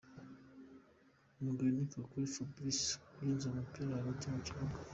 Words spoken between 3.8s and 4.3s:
hagati